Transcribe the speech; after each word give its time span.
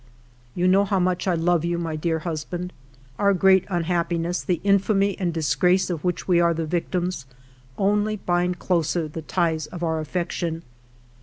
"You 0.55 0.67
know 0.67 0.83
how 0.83 0.97
much 0.99 1.27
I 1.27 1.35
love 1.35 1.63
you, 1.63 1.77
my 1.77 1.95
dear 1.95 2.17
husband. 2.17 2.73
Our 3.19 3.35
great 3.35 3.65
unhappiness, 3.69 4.41
the 4.41 4.59
infamy 4.63 5.15
and 5.19 5.31
disgrace 5.31 5.91
of 5.91 6.03
which 6.03 6.27
we 6.27 6.39
are 6.41 6.55
the 6.55 6.65
victims, 6.65 7.27
only 7.77 8.15
bind 8.15 8.57
closer 8.57 9.07
the 9.07 9.21
ties 9.21 9.67
of 9.67 9.83
our 9.83 9.99
affection. 9.99 10.63